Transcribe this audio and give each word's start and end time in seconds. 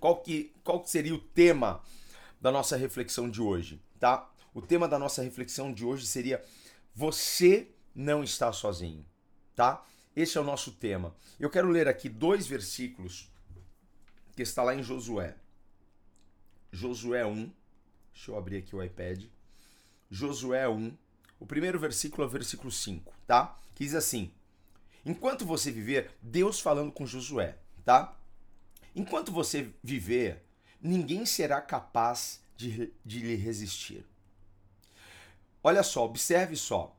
Qual 0.00 0.16
que, 0.22 0.52
qual 0.64 0.80
que 0.80 0.90
seria 0.90 1.14
o 1.14 1.18
tema 1.18 1.82
da 2.40 2.50
nossa 2.50 2.76
reflexão 2.76 3.30
de 3.30 3.40
hoje, 3.40 3.80
tá? 3.98 4.28
O 4.54 4.62
tema 4.62 4.88
da 4.88 4.98
nossa 4.98 5.22
reflexão 5.22 5.72
de 5.72 5.84
hoje 5.84 6.06
seria 6.06 6.42
você 6.94 7.68
não 7.94 8.24
está 8.24 8.52
sozinho, 8.52 9.04
tá? 9.54 9.86
Esse 10.16 10.38
é 10.38 10.40
o 10.40 10.44
nosso 10.44 10.72
tema. 10.72 11.14
Eu 11.38 11.50
quero 11.50 11.68
ler 11.68 11.86
aqui 11.86 12.08
dois 12.08 12.46
versículos 12.46 13.30
que 14.34 14.42
está 14.42 14.62
lá 14.62 14.74
em 14.74 14.82
Josué. 14.82 15.36
Josué 16.72 17.24
1. 17.24 17.52
Deixa 18.12 18.30
eu 18.30 18.36
abrir 18.36 18.56
aqui 18.56 18.74
o 18.74 18.82
iPad. 18.82 19.24
Josué 20.10 20.68
1. 20.68 20.96
O 21.38 21.46
primeiro 21.46 21.78
versículo 21.78 22.24
é 22.24 22.26
o 22.26 22.30
versículo 22.30 22.70
5, 22.70 23.14
tá? 23.26 23.58
Que 23.74 23.84
diz 23.84 23.94
assim: 23.94 24.32
Enquanto 25.04 25.46
você 25.46 25.70
viver, 25.70 26.10
Deus 26.20 26.60
falando 26.60 26.90
com 26.90 27.06
Josué, 27.06 27.56
tá? 27.84 28.19
Enquanto 28.94 29.32
você 29.32 29.72
viver, 29.82 30.42
ninguém 30.80 31.24
será 31.24 31.60
capaz 31.60 32.40
de, 32.56 32.92
de 33.04 33.20
lhe 33.20 33.36
resistir. 33.36 34.04
Olha 35.62 35.82
só, 35.82 36.04
observe 36.04 36.56
só. 36.56 36.96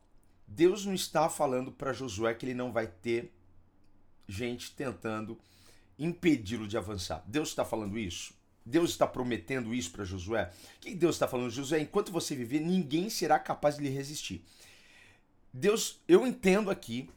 Deus 0.47 0.85
não 0.85 0.93
está 0.93 1.29
falando 1.29 1.71
para 1.71 1.93
Josué 1.93 2.33
que 2.33 2.45
ele 2.45 2.53
não 2.53 2.71
vai 2.71 2.87
ter 2.87 3.33
gente 4.27 4.71
tentando 4.75 5.37
impedi-lo 5.97 6.67
de 6.67 6.77
avançar. 6.77 7.23
Deus 7.25 7.49
está 7.49 7.65
falando 7.65 7.97
isso? 7.97 8.33
Deus 8.65 8.91
está 8.91 9.07
prometendo 9.07 9.73
isso 9.73 9.91
para 9.91 10.03
Josué? 10.03 10.51
O 10.77 10.79
que 10.79 10.93
Deus 10.93 11.15
está 11.15 11.27
falando? 11.27 11.49
Josué, 11.49 11.79
enquanto 11.79 12.11
você 12.11 12.35
viver, 12.35 12.59
ninguém 12.59 13.09
será 13.09 13.39
capaz 13.39 13.77
de 13.77 13.83
lhe 13.83 13.89
resistir. 13.89 14.45
Deus, 15.53 15.99
eu 16.07 16.25
entendo 16.25 16.69
aqui 16.69 17.09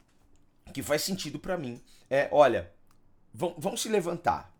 que 0.73 0.81
faz 0.81 1.03
sentido 1.03 1.39
para 1.39 1.57
mim. 1.57 1.81
É, 2.09 2.27
olha, 2.31 2.71
vão, 3.33 3.55
vão 3.57 3.77
se 3.77 3.87
levantar 3.87 4.54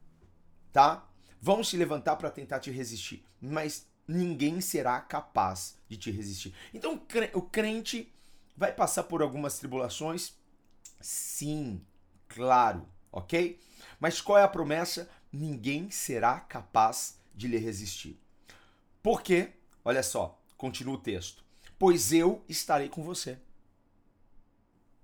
tá? 0.75 1.07
Vão 1.41 1.63
se 1.63 1.77
levantar 1.77 2.17
para 2.17 2.29
tentar 2.29 2.59
te 2.59 2.69
resistir, 2.69 3.25
mas 3.39 3.87
ninguém 4.05 4.59
será 4.59 4.99
capaz 4.99 5.77
de 5.87 5.95
te 5.95 6.11
resistir. 6.11 6.53
Então 6.73 7.01
o 7.33 7.41
crente 7.41 8.13
vai 8.57 8.73
passar 8.73 9.03
por 9.03 9.21
algumas 9.21 9.57
tribulações? 9.57 10.33
Sim, 10.99 11.81
claro, 12.27 12.85
ok? 13.09 13.57
Mas 14.01 14.19
qual 14.19 14.37
é 14.37 14.43
a 14.43 14.49
promessa? 14.49 15.09
Ninguém 15.31 15.89
será 15.89 16.41
capaz 16.41 17.21
de 17.33 17.47
lhe 17.47 17.57
resistir. 17.57 18.19
Por 19.01 19.21
quê? 19.21 19.53
Olha 19.85 20.03
só, 20.03 20.37
continua 20.57 20.95
o 20.95 21.01
texto. 21.01 21.41
Pois 21.79 22.11
eu 22.11 22.43
estarei 22.49 22.89
com 22.89 23.01
você. 23.01 23.39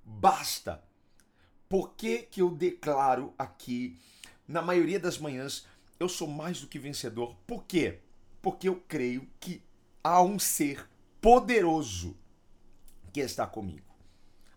Basta. 0.04 0.84
Por 1.70 1.94
que, 1.94 2.24
que 2.24 2.42
eu 2.42 2.52
declaro 2.52 3.34
aqui 3.40 3.98
na 4.48 4.62
maioria 4.62 5.00
das 5.00 5.18
manhãs, 5.18 5.66
eu 6.00 6.10
sou 6.10 6.28
mais 6.28 6.62
do 6.62 6.68
que 6.68 6.80
vencedor. 6.80 7.36
Por 7.46 7.64
quê? 7.64 8.00
Porque 8.42 8.68
eu 8.68 8.76
creio 8.88 9.28
que 9.40 9.62
há 10.04 10.22
um 10.22 10.40
ser 10.40 10.90
poderoso 11.22 12.18
que 13.14 13.20
está 13.20 13.46
comigo. 13.46 13.86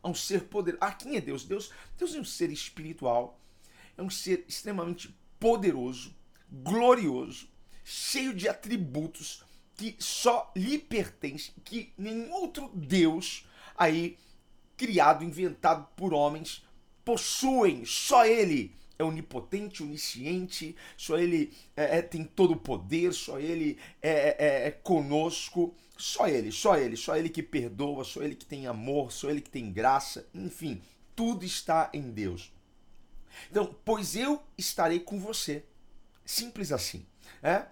Há 0.02 0.08
um 0.08 0.14
ser 0.14 0.44
poderoso. 0.44 0.82
Ah, 0.82 0.92
quem 0.92 1.16
é 1.16 1.20
Deus? 1.20 1.44
Deus, 1.44 1.70
Deus 1.98 2.14
é 2.14 2.20
um 2.20 2.24
ser 2.24 2.50
espiritual, 2.50 3.40
é 3.96 4.02
um 4.02 4.10
ser 4.10 4.44
extremamente 4.48 5.14
poderoso, 5.38 6.14
glorioso, 6.50 7.48
cheio 7.84 8.34
de 8.34 8.48
atributos 8.48 9.44
que 9.76 9.96
só 9.98 10.50
lhe 10.56 10.78
pertence, 10.78 11.52
que 11.64 11.92
nenhum 11.98 12.32
outro 12.32 12.70
Deus 12.74 13.46
aí 13.76 14.16
criado, 14.76 15.24
inventado 15.24 15.86
por 15.96 16.14
homens 16.14 16.64
possuem, 17.04 17.84
só 17.84 18.24
ele 18.24 18.74
é 18.98 19.04
onipotente, 19.04 19.82
onisciente, 19.82 20.76
só 20.96 21.18
Ele 21.18 21.52
é, 21.76 21.98
é, 21.98 22.02
tem 22.02 22.24
todo 22.24 22.52
o 22.52 22.56
poder, 22.56 23.12
só 23.12 23.38
Ele 23.38 23.78
é, 24.00 24.10
é, 24.10 24.36
é, 24.38 24.66
é, 24.68 24.70
conosco, 24.70 25.74
só 25.96 26.28
Ele, 26.28 26.52
só 26.52 26.76
Ele, 26.76 26.96
só 26.96 27.16
Ele 27.16 27.28
que 27.28 27.42
perdoa, 27.42 28.04
só 28.04 28.22
Ele 28.22 28.34
que 28.34 28.46
tem 28.46 28.66
amor, 28.66 29.12
só 29.12 29.30
Ele 29.30 29.40
que 29.40 29.50
tem 29.50 29.72
graça, 29.72 30.26
enfim, 30.34 30.80
tudo 31.14 31.44
está 31.44 31.90
em 31.92 32.10
Deus. 32.10 32.52
Então, 33.50 33.74
pois 33.84 34.14
eu 34.14 34.42
estarei 34.56 35.00
com 35.00 35.18
você, 35.18 35.64
simples 36.24 36.70
assim, 36.70 37.04
é? 37.42 37.66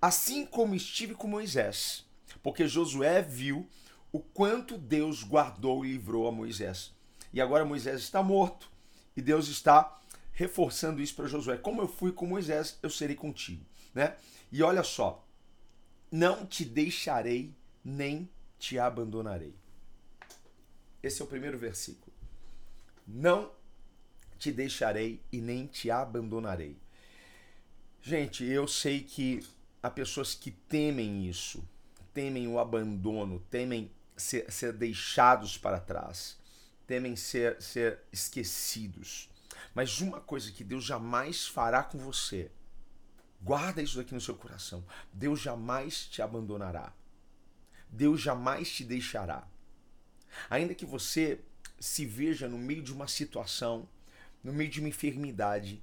Assim 0.00 0.44
como 0.44 0.74
estive 0.74 1.14
com 1.14 1.28
Moisés, 1.28 2.04
porque 2.42 2.66
Josué 2.66 3.22
viu 3.22 3.68
o 4.12 4.20
quanto 4.20 4.78
Deus 4.78 5.22
guardou 5.22 5.84
e 5.84 5.92
livrou 5.92 6.26
a 6.28 6.32
Moisés. 6.32 6.92
E 7.32 7.40
agora 7.40 7.64
Moisés 7.64 8.00
está 8.00 8.22
morto 8.22 8.70
e 9.16 9.20
Deus 9.20 9.48
está 9.48 10.00
reforçando 10.34 11.00
isso 11.00 11.14
para 11.14 11.28
Josué. 11.28 11.56
Como 11.56 11.80
eu 11.80 11.88
fui 11.88 12.12
com 12.12 12.26
Moisés, 12.26 12.78
eu 12.82 12.90
serei 12.90 13.16
contigo, 13.16 13.64
né? 13.94 14.16
E 14.52 14.62
olha 14.62 14.82
só, 14.82 15.26
não 16.10 16.44
te 16.44 16.64
deixarei 16.64 17.54
nem 17.84 18.28
te 18.58 18.78
abandonarei. 18.78 19.54
Esse 21.02 21.20
é 21.20 21.24
o 21.24 21.28
primeiro 21.28 21.58
versículo. 21.58 22.12
Não 23.06 23.52
te 24.38 24.50
deixarei 24.50 25.20
e 25.30 25.40
nem 25.40 25.66
te 25.66 25.90
abandonarei. 25.90 26.76
Gente, 28.00 28.44
eu 28.44 28.66
sei 28.66 29.02
que 29.02 29.40
há 29.82 29.90
pessoas 29.90 30.34
que 30.34 30.50
temem 30.50 31.28
isso, 31.28 31.66
temem 32.12 32.48
o 32.48 32.58
abandono, 32.58 33.40
temem 33.50 33.90
ser, 34.16 34.50
ser 34.50 34.72
deixados 34.72 35.58
para 35.58 35.80
trás, 35.80 36.38
temem 36.86 37.16
ser, 37.16 37.60
ser 37.60 38.00
esquecidos. 38.12 39.28
Mas 39.72 40.00
uma 40.00 40.20
coisa 40.20 40.50
que 40.50 40.64
Deus 40.64 40.84
jamais 40.84 41.46
fará 41.46 41.82
com 41.82 41.98
você, 41.98 42.50
guarda 43.40 43.82
isso 43.82 43.96
daqui 43.96 44.14
no 44.14 44.20
seu 44.20 44.34
coração: 44.34 44.84
Deus 45.12 45.40
jamais 45.40 46.06
te 46.06 46.20
abandonará. 46.20 46.92
Deus 47.88 48.20
jamais 48.20 48.70
te 48.70 48.84
deixará. 48.84 49.46
Ainda 50.50 50.74
que 50.74 50.84
você 50.84 51.40
se 51.78 52.04
veja 52.04 52.48
no 52.48 52.58
meio 52.58 52.82
de 52.82 52.92
uma 52.92 53.06
situação, 53.06 53.88
no 54.42 54.52
meio 54.52 54.70
de 54.70 54.80
uma 54.80 54.88
enfermidade, 54.88 55.82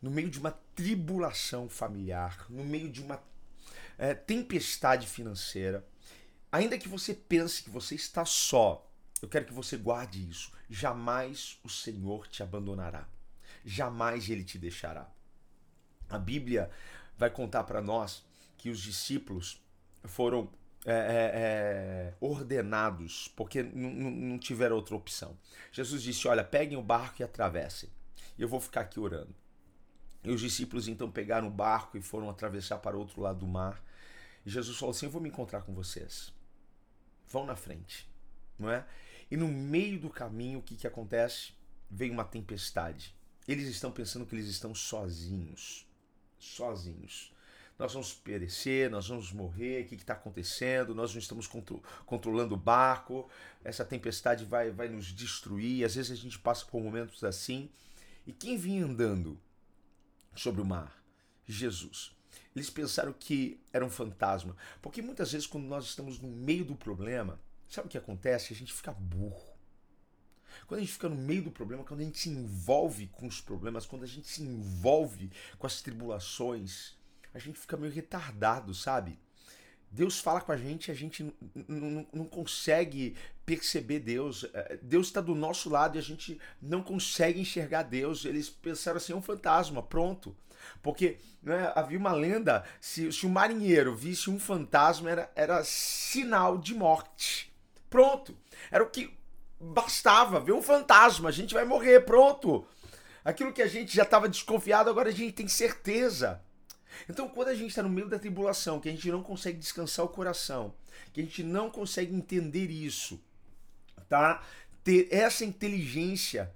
no 0.00 0.10
meio 0.10 0.28
de 0.28 0.40
uma 0.40 0.50
tribulação 0.74 1.68
familiar, 1.68 2.46
no 2.50 2.64
meio 2.64 2.90
de 2.90 3.00
uma 3.00 3.22
é, 3.96 4.12
tempestade 4.14 5.06
financeira, 5.06 5.86
ainda 6.50 6.76
que 6.76 6.88
você 6.88 7.14
pense 7.14 7.62
que 7.62 7.70
você 7.70 7.94
está 7.94 8.24
só, 8.24 8.90
eu 9.20 9.28
quero 9.28 9.44
que 9.44 9.52
você 9.52 9.76
guarde 9.76 10.28
isso. 10.28 10.50
Jamais 10.68 11.60
o 11.62 11.68
Senhor 11.68 12.26
te 12.26 12.42
abandonará 12.42 13.06
jamais 13.64 14.28
ele 14.28 14.44
te 14.44 14.58
deixará. 14.58 15.10
A 16.08 16.18
Bíblia 16.18 16.70
vai 17.16 17.30
contar 17.30 17.64
para 17.64 17.80
nós 17.80 18.24
que 18.58 18.70
os 18.70 18.80
discípulos 18.80 19.60
foram 20.04 20.50
é, 20.84 20.92
é, 20.92 21.30
é 21.34 22.14
ordenados 22.20 23.28
porque 23.36 23.62
não 23.62 24.38
tiveram 24.38 24.76
outra 24.76 24.96
opção. 24.96 25.36
Jesus 25.70 26.02
disse: 26.02 26.26
Olha, 26.28 26.44
peguem 26.44 26.76
o 26.76 26.82
barco 26.82 27.22
e 27.22 27.24
atravessem. 27.24 27.88
Eu 28.38 28.48
vou 28.48 28.60
ficar 28.60 28.82
aqui 28.82 28.98
orando. 28.98 29.34
E 30.24 30.30
os 30.30 30.40
discípulos 30.40 30.86
então 30.88 31.10
pegaram 31.10 31.48
o 31.48 31.50
barco 31.50 31.96
e 31.96 32.02
foram 32.02 32.30
atravessar 32.30 32.78
para 32.78 32.96
o 32.96 33.00
outro 33.00 33.20
lado 33.20 33.40
do 33.40 33.46
mar. 33.46 33.82
E 34.44 34.50
Jesus 34.50 34.76
falou 34.76 34.94
assim: 34.94 35.06
Eu 35.06 35.12
vou 35.12 35.20
me 35.20 35.28
encontrar 35.28 35.62
com 35.62 35.74
vocês. 35.74 36.32
Vão 37.28 37.46
na 37.46 37.56
frente, 37.56 38.08
não 38.58 38.70
é? 38.70 38.84
E 39.30 39.36
no 39.36 39.48
meio 39.48 39.98
do 39.98 40.10
caminho, 40.10 40.58
o 40.58 40.62
que, 40.62 40.76
que 40.76 40.86
acontece? 40.86 41.52
Vem 41.90 42.10
uma 42.10 42.24
tempestade. 42.24 43.14
Eles 43.46 43.68
estão 43.68 43.90
pensando 43.90 44.26
que 44.26 44.34
eles 44.34 44.46
estão 44.46 44.74
sozinhos. 44.74 45.86
Sozinhos. 46.38 47.32
Nós 47.78 47.92
vamos 47.92 48.12
perecer, 48.12 48.90
nós 48.90 49.08
vamos 49.08 49.32
morrer, 49.32 49.82
o 49.82 49.86
que 49.88 49.94
está 49.96 50.12
acontecendo? 50.12 50.94
Nós 50.94 51.12
não 51.12 51.18
estamos 51.18 51.46
contro 51.46 51.82
controlando 52.06 52.54
o 52.54 52.58
barco, 52.58 53.28
essa 53.64 53.84
tempestade 53.84 54.44
vai, 54.44 54.70
vai 54.70 54.88
nos 54.88 55.06
destruir. 55.06 55.84
Às 55.84 55.94
vezes 55.94 56.12
a 56.12 56.14
gente 56.14 56.38
passa 56.38 56.64
por 56.66 56.80
momentos 56.80 57.24
assim. 57.24 57.68
E 58.26 58.32
quem 58.32 58.56
vinha 58.56 58.84
andando 58.84 59.40
sobre 60.34 60.60
o 60.60 60.64
mar? 60.64 61.02
Jesus. 61.44 62.14
Eles 62.54 62.70
pensaram 62.70 63.12
que 63.12 63.60
era 63.72 63.84
um 63.84 63.90
fantasma. 63.90 64.56
Porque 64.80 65.02
muitas 65.02 65.32
vezes, 65.32 65.46
quando 65.46 65.64
nós 65.64 65.86
estamos 65.86 66.20
no 66.20 66.28
meio 66.28 66.64
do 66.64 66.76
problema, 66.76 67.40
sabe 67.68 67.88
o 67.88 67.90
que 67.90 67.98
acontece? 67.98 68.52
A 68.52 68.56
gente 68.56 68.72
fica 68.72 68.92
burro. 68.92 69.51
Quando 70.66 70.78
a 70.78 70.82
gente 70.82 70.92
fica 70.92 71.08
no 71.08 71.16
meio 71.16 71.42
do 71.42 71.50
problema, 71.50 71.84
quando 71.84 72.00
a 72.00 72.04
gente 72.04 72.18
se 72.18 72.30
envolve 72.30 73.08
com 73.08 73.26
os 73.26 73.40
problemas, 73.40 73.86
quando 73.86 74.02
a 74.02 74.06
gente 74.06 74.28
se 74.28 74.42
envolve 74.42 75.30
com 75.58 75.66
as 75.66 75.80
tribulações, 75.80 76.94
a 77.34 77.38
gente 77.38 77.58
fica 77.58 77.76
meio 77.76 77.92
retardado, 77.92 78.74
sabe? 78.74 79.18
Deus 79.92 80.18
fala 80.18 80.40
com 80.40 80.52
a 80.52 80.56
gente, 80.56 80.90
a 80.90 80.94
gente 80.94 81.34
não 81.68 82.24
consegue 82.24 83.14
perceber 83.44 84.00
Deus. 84.00 84.46
É, 84.54 84.78
Deus 84.80 85.08
está 85.08 85.20
do 85.20 85.34
nosso 85.34 85.68
lado 85.68 85.96
e 85.96 85.98
a 85.98 86.02
gente 86.02 86.40
não 86.62 86.82
consegue 86.82 87.40
enxergar 87.40 87.82
Deus. 87.82 88.24
Eles 88.24 88.48
pensaram 88.48 88.96
assim, 88.96 89.12
é 89.12 89.16
um 89.16 89.20
fantasma, 89.20 89.82
pronto. 89.82 90.34
Porque 90.82 91.18
né, 91.42 91.70
havia 91.74 91.98
uma 91.98 92.12
lenda, 92.12 92.64
se, 92.80 93.12
se 93.12 93.26
um 93.26 93.30
marinheiro 93.30 93.94
visse 93.94 94.30
um 94.30 94.38
fantasma, 94.38 95.10
era, 95.10 95.32
era 95.34 95.62
sinal 95.62 96.56
de 96.56 96.74
morte. 96.74 97.52
Pronto. 97.90 98.34
Era 98.70 98.82
o 98.82 98.88
que 98.88 99.14
bastava, 99.62 100.40
ver 100.40 100.52
um 100.52 100.62
fantasma, 100.62 101.28
a 101.28 101.32
gente 101.32 101.54
vai 101.54 101.64
morrer, 101.64 102.00
pronto. 102.00 102.66
Aquilo 103.24 103.52
que 103.52 103.62
a 103.62 103.68
gente 103.68 103.94
já 103.94 104.02
estava 104.02 104.28
desconfiado, 104.28 104.90
agora 104.90 105.08
a 105.08 105.12
gente 105.12 105.32
tem 105.32 105.46
certeza. 105.46 106.42
Então, 107.08 107.28
quando 107.28 107.48
a 107.48 107.54
gente 107.54 107.70
está 107.70 107.82
no 107.82 107.88
meio 107.88 108.08
da 108.08 108.18
tribulação, 108.18 108.80
que 108.80 108.88
a 108.88 108.92
gente 108.92 109.10
não 109.10 109.22
consegue 109.22 109.58
descansar 109.58 110.04
o 110.04 110.08
coração, 110.08 110.74
que 111.12 111.20
a 111.20 111.24
gente 111.24 111.42
não 111.42 111.70
consegue 111.70 112.14
entender 112.14 112.70
isso, 112.70 113.20
tá? 114.08 114.42
Ter 114.82 115.08
essa 115.10 115.44
inteligência 115.44 116.52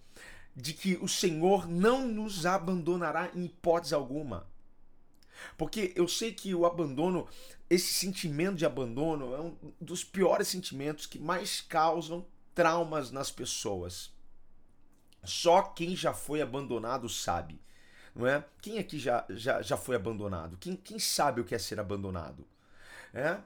de 0.54 0.72
que 0.72 0.98
o 1.00 1.06
Senhor 1.06 1.68
não 1.68 2.06
nos 2.06 2.44
abandonará 2.44 3.30
em 3.34 3.44
hipótese 3.44 3.94
alguma. 3.94 4.46
Porque 5.56 5.92
eu 5.94 6.08
sei 6.08 6.32
que 6.32 6.54
o 6.54 6.66
abandono, 6.66 7.28
esse 7.68 7.92
sentimento 7.92 8.56
de 8.56 8.66
abandono 8.66 9.34
é 9.34 9.40
um 9.40 9.56
dos 9.80 10.02
piores 10.02 10.48
sentimentos 10.48 11.06
que 11.06 11.18
mais 11.18 11.60
causam 11.60 12.26
traumas 12.56 13.12
nas 13.12 13.30
pessoas. 13.30 14.12
Só 15.22 15.62
quem 15.62 15.94
já 15.94 16.12
foi 16.12 16.42
abandonado 16.42 17.08
sabe 17.08 17.60
não 18.16 18.26
é? 18.26 18.42
Quem 18.62 18.78
aqui 18.78 18.98
já, 18.98 19.24
já, 19.28 19.60
já 19.60 19.76
foi 19.76 19.94
abandonado? 19.94 20.56
Quem, 20.56 20.74
quem 20.74 20.98
sabe 20.98 21.40
o 21.40 21.44
que 21.44 21.54
é 21.54 21.58
ser 21.58 21.78
abandonado? 21.78 22.46
É? 23.12 23.38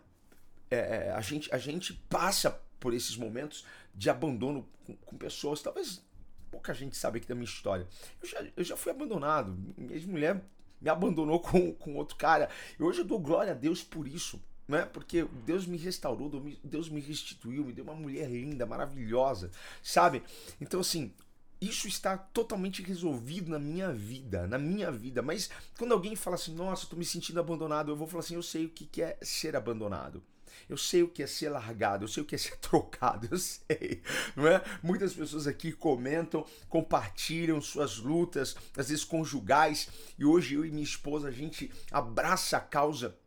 é, 0.71 0.79
é 0.79 1.13
a, 1.13 1.21
gente, 1.21 1.53
a 1.53 1.59
gente 1.59 1.93
passa 2.09 2.63
por 2.79 2.95
esses 2.95 3.17
momentos 3.17 3.67
de 3.93 4.09
abandono 4.09 4.67
com, 4.87 4.95
com, 4.97 5.19
pessoas, 5.19 5.61
talvez 5.61 6.03
pouca 6.51 6.73
gente 6.73 6.97
sabe 6.97 7.19
aqui 7.19 7.27
da 7.27 7.35
minha 7.35 7.45
história. 7.45 7.87
Eu 8.23 8.29
já, 8.29 8.47
eu 8.57 8.65
já 8.65 8.77
fui 8.77 8.93
abandonado, 8.93 9.59
minha 9.77 10.07
mulher 10.07 10.45
me 10.81 10.89
abandonou 10.89 11.41
com, 11.41 11.75
com 11.75 11.97
outro 11.97 12.17
cara, 12.17 12.49
e 12.79 12.83
hoje 12.83 13.01
eu 13.01 13.05
dou 13.05 13.19
glória 13.19 13.53
a 13.53 13.57
Deus 13.57 13.83
por 13.83 14.07
isso. 14.07 14.41
Não 14.71 14.79
é? 14.79 14.85
Porque 14.85 15.27
Deus 15.45 15.67
me 15.67 15.77
restaurou, 15.77 16.31
Deus 16.63 16.89
me 16.89 17.01
restituiu, 17.01 17.65
me 17.65 17.73
deu 17.73 17.83
uma 17.83 17.93
mulher 17.93 18.31
linda, 18.31 18.65
maravilhosa, 18.65 19.51
sabe? 19.83 20.23
Então, 20.61 20.79
assim, 20.79 21.13
isso 21.61 21.89
está 21.89 22.17
totalmente 22.17 22.81
resolvido 22.81 23.51
na 23.51 23.59
minha 23.59 23.93
vida, 23.93 24.47
na 24.47 24.59
minha 24.59 24.93
vida. 24.93 25.23
Mas 25.23 25.51
quando 25.77 25.91
alguém 25.91 26.15
fala 26.15 26.37
assim, 26.37 26.55
nossa, 26.55 26.85
estou 26.85 26.97
me 26.97 27.05
sentindo 27.05 27.41
abandonado, 27.41 27.91
eu 27.91 27.97
vou 27.97 28.07
falar 28.07 28.21
assim, 28.21 28.37
eu 28.37 28.45
sei 28.45 28.67
o 28.67 28.69
que 28.69 29.03
é 29.03 29.19
ser 29.23 29.57
abandonado. 29.57 30.23
Eu 30.69 30.77
sei 30.77 31.03
o 31.03 31.09
que 31.09 31.21
é 31.21 31.27
ser 31.27 31.49
largado, 31.49 32.05
eu 32.05 32.09
sei 32.09 32.23
o 32.23 32.27
que 32.27 32.37
é 32.37 32.39
ser 32.39 32.57
trocado, 32.63 33.27
eu 33.29 33.39
sei, 33.39 34.03
não 34.37 34.47
é? 34.47 34.63
Muitas 34.81 35.13
pessoas 35.13 35.49
aqui 35.49 35.73
comentam, 35.73 36.47
compartilham 36.69 37.61
suas 37.61 37.97
lutas, 37.99 38.55
às 38.77 38.89
vezes 38.89 39.03
conjugais, 39.03 39.89
e 40.17 40.25
hoje 40.25 40.55
eu 40.55 40.65
e 40.65 40.71
minha 40.71 40.85
esposa 40.85 41.27
a 41.27 41.33
gente 41.33 41.73
abraça 41.91 42.57
a 42.57 42.61
causa 42.61 43.19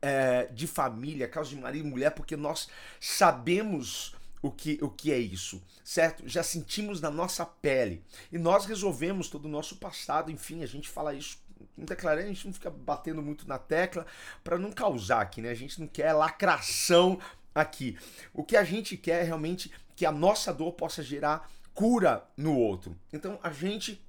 é, 0.00 0.46
de 0.46 0.66
família, 0.66 1.28
causa 1.28 1.50
de 1.50 1.56
marido 1.56 1.86
e 1.86 1.90
mulher, 1.90 2.10
porque 2.10 2.36
nós 2.36 2.68
sabemos 3.00 4.14
o 4.40 4.50
que, 4.50 4.78
o 4.80 4.88
que 4.88 5.12
é 5.12 5.18
isso, 5.18 5.62
certo? 5.82 6.22
Já 6.28 6.42
sentimos 6.42 7.00
na 7.00 7.10
nossa 7.10 7.44
pele. 7.44 8.02
E 8.30 8.38
nós 8.38 8.66
resolvemos 8.66 9.28
todo 9.28 9.46
o 9.46 9.48
nosso 9.48 9.76
passado, 9.76 10.30
enfim, 10.30 10.62
a 10.62 10.66
gente 10.66 10.88
fala 10.88 11.14
isso 11.14 11.38
não 11.76 11.84
declarando, 11.84 12.26
a 12.26 12.32
gente 12.32 12.46
não 12.46 12.52
fica 12.52 12.70
batendo 12.70 13.22
muito 13.22 13.46
na 13.46 13.58
tecla 13.58 14.06
para 14.42 14.58
não 14.58 14.70
causar 14.70 15.20
aqui, 15.20 15.40
né? 15.40 15.50
A 15.50 15.54
gente 15.54 15.80
não 15.80 15.86
quer 15.86 16.12
lacração 16.12 17.18
aqui. 17.54 17.96
O 18.32 18.44
que 18.44 18.56
a 18.56 18.64
gente 18.64 18.96
quer 18.96 19.22
é 19.22 19.24
realmente 19.24 19.70
que 19.96 20.06
a 20.06 20.12
nossa 20.12 20.52
dor 20.52 20.72
possa 20.72 21.02
gerar 21.02 21.50
cura 21.74 22.24
no 22.36 22.56
outro. 22.56 22.96
Então 23.12 23.38
a 23.42 23.50
gente 23.50 24.04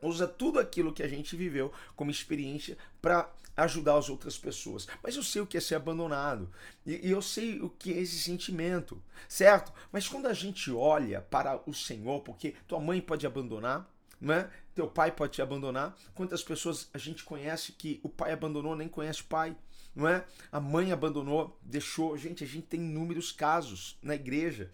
usa 0.00 0.26
tudo 0.26 0.58
aquilo 0.58 0.92
que 0.92 1.02
a 1.02 1.08
gente 1.08 1.36
viveu 1.36 1.72
como 1.94 2.10
experiência 2.10 2.76
para 3.00 3.28
ajudar 3.56 3.96
as 3.96 4.08
outras 4.08 4.36
pessoas. 4.36 4.86
Mas 5.02 5.16
eu 5.16 5.22
sei 5.22 5.42
o 5.42 5.46
que 5.46 5.56
é 5.56 5.60
ser 5.60 5.76
abandonado. 5.76 6.50
E, 6.84 7.08
e, 7.08 7.10
eu 7.10 7.22
sei 7.22 7.60
o 7.60 7.70
que 7.70 7.92
é 7.92 7.98
esse 7.98 8.18
sentimento, 8.18 9.02
certo? 9.28 9.72
Mas 9.90 10.06
quando 10.06 10.26
a 10.26 10.34
gente 10.34 10.70
olha 10.70 11.20
para 11.20 11.60
o 11.68 11.72
Senhor, 11.72 12.20
porque 12.20 12.54
tua 12.66 12.80
mãe 12.80 13.00
pode 13.00 13.26
abandonar, 13.26 13.90
né? 14.20 14.50
Teu 14.74 14.88
pai 14.88 15.10
pode 15.10 15.32
te 15.32 15.42
abandonar. 15.42 15.96
Quantas 16.14 16.42
pessoas 16.42 16.88
a 16.92 16.98
gente 16.98 17.24
conhece 17.24 17.72
que 17.72 18.00
o 18.02 18.08
pai 18.08 18.32
abandonou, 18.32 18.76
nem 18.76 18.88
conhece 18.88 19.22
o 19.22 19.26
pai, 19.26 19.56
não 19.94 20.06
é? 20.06 20.24
A 20.52 20.60
mãe 20.60 20.92
abandonou, 20.92 21.58
deixou. 21.62 22.16
Gente, 22.18 22.44
a 22.44 22.46
gente 22.46 22.66
tem 22.66 22.80
inúmeros 22.80 23.32
casos 23.32 23.98
na 24.02 24.14
igreja. 24.14 24.70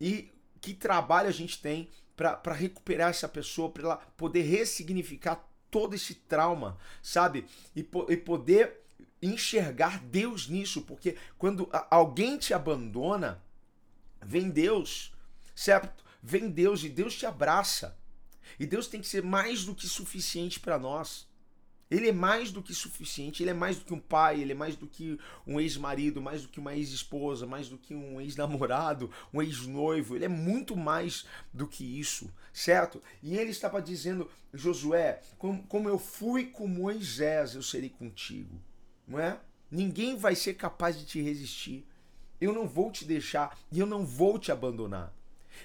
E 0.00 0.30
que 0.60 0.74
trabalho 0.74 1.28
a 1.28 1.32
gente 1.32 1.60
tem 1.60 1.88
para 2.16 2.52
recuperar 2.52 3.10
essa 3.10 3.28
pessoa, 3.28 3.70
para 3.70 3.82
ela 3.82 3.96
poder 4.16 4.42
ressignificar 4.42 5.46
todo 5.76 5.94
esse 5.94 6.14
trauma, 6.14 6.78
sabe? 7.02 7.44
E, 7.76 7.86
e 8.08 8.16
poder 8.16 8.80
enxergar 9.20 10.00
Deus 10.00 10.48
nisso, 10.48 10.80
porque 10.80 11.18
quando 11.36 11.68
alguém 11.90 12.38
te 12.38 12.54
abandona, 12.54 13.42
vem 14.24 14.48
Deus, 14.48 15.12
certo? 15.54 16.02
Vem 16.22 16.48
Deus 16.48 16.82
e 16.82 16.88
Deus 16.88 17.14
te 17.14 17.26
abraça. 17.26 17.94
E 18.58 18.64
Deus 18.64 18.86
tem 18.86 19.02
que 19.02 19.06
ser 19.06 19.22
mais 19.22 19.66
do 19.66 19.74
que 19.74 19.86
suficiente 19.86 20.58
para 20.58 20.78
nós. 20.78 21.28
Ele 21.88 22.08
é 22.08 22.12
mais 22.12 22.50
do 22.50 22.62
que 22.62 22.74
suficiente, 22.74 23.42
ele 23.42 23.50
é 23.50 23.54
mais 23.54 23.78
do 23.78 23.84
que 23.84 23.94
um 23.94 24.00
pai, 24.00 24.40
ele 24.40 24.52
é 24.52 24.54
mais 24.54 24.74
do 24.74 24.88
que 24.88 25.18
um 25.46 25.60
ex-marido, 25.60 26.20
mais 26.20 26.42
do 26.42 26.48
que 26.48 26.58
uma 26.58 26.74
ex-esposa, 26.74 27.46
mais 27.46 27.68
do 27.68 27.78
que 27.78 27.94
um 27.94 28.20
ex-namorado, 28.20 29.10
um 29.32 29.40
ex-noivo, 29.40 30.16
ele 30.16 30.24
é 30.24 30.28
muito 30.28 30.76
mais 30.76 31.26
do 31.52 31.66
que 31.66 31.84
isso, 31.84 32.28
certo? 32.52 33.00
E 33.22 33.36
ele 33.36 33.50
estava 33.50 33.80
dizendo, 33.80 34.28
Josué, 34.52 35.22
como, 35.38 35.62
como 35.64 35.88
eu 35.88 35.98
fui 35.98 36.46
com 36.46 36.66
Moisés, 36.66 37.54
eu 37.54 37.62
serei 37.62 37.90
contigo, 37.90 38.60
não 39.06 39.20
é? 39.20 39.38
Ninguém 39.70 40.16
vai 40.16 40.34
ser 40.34 40.54
capaz 40.54 40.98
de 40.98 41.04
te 41.04 41.20
resistir. 41.20 41.86
Eu 42.40 42.52
não 42.52 42.68
vou 42.68 42.90
te 42.90 43.04
deixar 43.04 43.58
e 43.72 43.78
eu 43.78 43.86
não 43.86 44.04
vou 44.04 44.38
te 44.38 44.52
abandonar. 44.52 45.12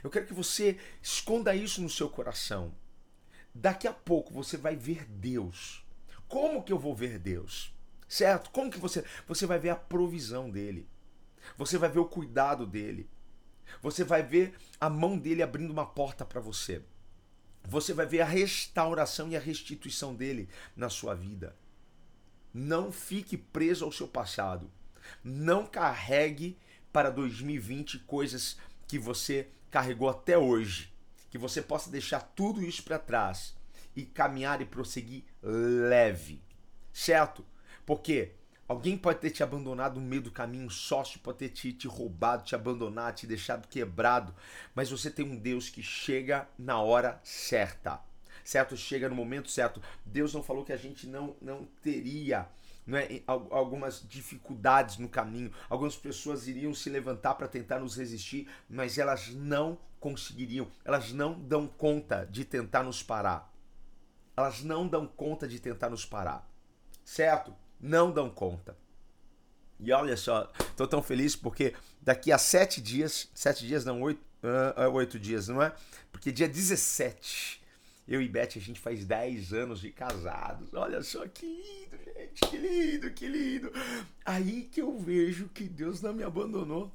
Eu 0.04 0.10
quero 0.10 0.26
que 0.26 0.34
você 0.34 0.78
esconda 1.02 1.56
isso 1.56 1.82
no 1.82 1.90
seu 1.90 2.10
coração. 2.10 2.74
Daqui 3.54 3.88
a 3.88 3.94
pouco 3.94 4.34
você 4.34 4.56
vai 4.56 4.76
ver 4.76 5.06
Deus 5.06 5.81
como 6.32 6.64
que 6.64 6.72
eu 6.72 6.80
vou 6.80 6.96
ver 6.96 7.20
Deus? 7.20 7.76
Certo? 8.08 8.50
Como 8.52 8.72
que 8.72 8.80
você 8.80 9.04
você 9.28 9.46
vai 9.46 9.60
ver 9.60 9.70
a 9.70 9.76
provisão 9.76 10.50
dele? 10.50 10.88
Você 11.58 11.78
vai 11.78 11.90
ver 11.90 12.00
o 12.00 12.06
cuidado 12.06 12.66
dele. 12.66 13.10
Você 13.82 14.06
vai 14.06 14.24
ver 14.24 14.56
a 14.80 14.90
mão 14.90 15.18
dele 15.18 15.44
abrindo 15.44 15.72
uma 15.72 15.86
porta 15.86 16.26
para 16.26 16.40
você. 16.40 16.82
Você 17.66 17.94
vai 17.94 18.06
ver 18.06 18.22
a 18.22 18.26
restauração 18.26 19.28
e 19.28 19.36
a 19.36 19.42
restituição 19.42 20.16
dele 20.16 20.48
na 20.74 20.90
sua 20.90 21.14
vida. 21.14 21.54
Não 22.54 22.94
fique 22.94 23.36
preso 23.36 23.84
ao 23.84 23.92
seu 23.92 24.08
passado. 24.08 24.72
Não 25.22 25.66
carregue 25.66 26.58
para 26.94 27.10
2020 27.10 28.00
coisas 28.00 28.58
que 28.88 28.98
você 28.98 29.50
carregou 29.70 30.08
até 30.08 30.38
hoje. 30.38 30.94
Que 31.30 31.38
você 31.38 31.62
possa 31.62 31.90
deixar 31.90 32.22
tudo 32.22 32.64
isso 32.64 32.84
para 32.84 32.98
trás 32.98 33.54
e 33.96 34.06
caminhar 34.06 34.62
e 34.62 34.66
prosseguir 34.66 35.24
leve, 35.42 36.42
certo? 36.94 37.46
Porque 37.86 38.32
alguém 38.68 38.98
pode 38.98 39.20
ter 39.20 39.32
te 39.32 39.44
abandonado 39.44 40.00
no 40.00 40.06
meio 40.06 40.22
do 40.22 40.32
caminho, 40.32 40.66
um 40.66 40.70
sócio 40.70 41.20
pode 41.20 41.40
ter 41.40 41.50
te, 41.50 41.74
te 41.74 41.88
roubado, 41.88 42.44
te 42.44 42.56
abandonado, 42.56 43.16
te 43.16 43.28
deixado 43.28 43.68
quebrado, 43.68 44.34
mas 44.74 44.90
você 44.90 45.10
tem 45.10 45.26
um 45.26 45.36
Deus 45.36 45.70
que 45.70 45.82
chega 45.82 46.48
na 46.58 46.80
hora 46.80 47.20
certa, 47.24 48.00
certo? 48.44 48.78
Chega 48.78 49.10
no 49.10 49.16
momento 49.16 49.50
certo. 49.50 49.82
Deus 50.06 50.34
não 50.34 50.44
falou 50.44 50.64
que 50.64 50.74
a 50.74 50.78
gente 50.78 51.08
não, 51.08 51.36
não 51.42 51.68
teria 51.82 52.48
é, 52.88 53.22
algumas 53.26 54.06
dificuldades 54.08 54.98
no 54.98 55.10
caminho. 55.10 55.52
Algumas 55.70 55.96
pessoas 55.96 56.48
iriam 56.48 56.74
se 56.74 56.90
levantar 56.90 57.36
para 57.36 57.48
tentar 57.48 57.80
nos 57.80 57.96
resistir, 57.96 58.48
mas 58.70 58.98
elas 58.98 59.30
não 59.30 59.78
conseguiriam, 60.00 60.68
elas 60.84 61.12
não 61.12 61.40
dão 61.40 61.68
conta 61.68 62.26
de 62.26 62.44
tentar 62.44 62.84
nos 62.84 63.04
parar 63.04 63.51
elas 64.36 64.64
não 64.64 64.88
dão 64.88 65.06
conta 65.06 65.48
de 65.48 65.60
tentar 65.60 65.90
nos 65.90 66.06
parar. 66.06 66.50
Certo? 67.04 67.54
Não 67.80 68.12
dão 68.12 68.30
conta. 68.30 68.78
E 69.80 69.92
olha 69.92 70.16
só, 70.16 70.52
estou 70.60 70.88
tão 70.88 71.02
feliz 71.02 71.36
porque 71.36 71.74
daqui 72.02 72.32
a 72.32 72.38
sete 72.38 72.80
dias, 72.80 73.30
sete 73.34 73.66
dias 73.66 73.84
não, 73.84 74.02
oito, 74.02 74.22
uh, 74.44 74.90
oito 74.92 75.20
dias, 75.20 75.48
não 75.48 75.62
é? 75.62 75.74
Porque 76.12 76.32
dia 76.32 76.48
17, 76.48 77.62
eu 78.08 78.22
e 78.22 78.28
Beth, 78.28 78.52
a 78.56 78.60
gente 78.60 78.80
faz 78.80 79.06
10 79.06 79.54
anos 79.54 79.82
de 79.82 79.92
casados. 79.92 80.72
Olha 80.74 81.02
só 81.02 81.28
que 81.28 81.46
lindo, 81.46 81.98
gente, 82.06 82.42
que 82.48 82.58
lindo, 82.58 83.12
que 83.12 83.28
lindo. 83.28 83.72
Aí 84.24 84.64
que 84.64 84.82
eu 84.82 84.98
vejo 85.00 85.50
que 85.50 85.64
Deus 85.64 86.02
não 86.02 86.14
me 86.14 86.24
abandonou. 86.24 86.92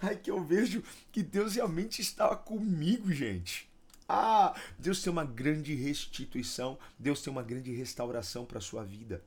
Ai, 0.00 0.16
que 0.16 0.30
eu 0.30 0.42
vejo 0.42 0.82
que 1.12 1.22
Deus 1.22 1.54
realmente 1.54 2.02
estava 2.02 2.34
comigo, 2.34 3.12
gente. 3.12 3.70
Ah, 4.14 4.54
Deus 4.78 5.02
tem 5.02 5.10
uma 5.10 5.24
grande 5.24 5.74
restituição, 5.74 6.78
Deus 6.98 7.22
tem 7.22 7.32
uma 7.32 7.42
grande 7.42 7.72
restauração 7.72 8.44
para 8.44 8.58
a 8.58 8.60
sua 8.60 8.84
vida. 8.84 9.24